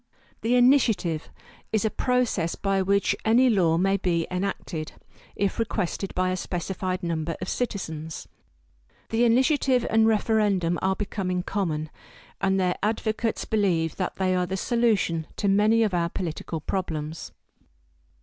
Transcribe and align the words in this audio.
The 0.41 0.55
Initiative 0.55 1.29
is 1.71 1.85
a 1.85 1.91
process 1.91 2.55
by 2.55 2.81
which 2.81 3.15
any 3.23 3.51
law 3.51 3.77
may 3.77 3.97
be 3.97 4.25
enacted, 4.31 4.93
if 5.35 5.59
requested 5.59 6.15
by 6.15 6.31
a 6.31 6.35
specified 6.37 7.03
number 7.03 7.35
of 7.39 7.47
citizens. 7.47 8.27
The 9.09 9.25
Initiative 9.25 9.85
and 9.91 10.07
Referendum 10.07 10.79
are 10.81 10.95
becoming 10.95 11.43
common, 11.43 11.91
and 12.41 12.59
their 12.59 12.77
advocates 12.81 13.45
believe 13.45 13.97
that 13.97 14.15
they 14.15 14.33
are 14.35 14.47
the 14.47 14.57
solution 14.57 15.27
to 15.35 15.47
many 15.47 15.83
of 15.83 15.93
our 15.93 16.09
political 16.09 16.61
problems. 16.61 17.31